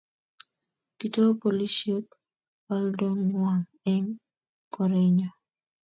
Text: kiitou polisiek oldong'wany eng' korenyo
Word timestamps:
kiitou 0.97 1.31
polisiek 1.43 2.07
oldong'wany 2.75 3.63
eng' 3.93 4.13
korenyo 4.73 5.29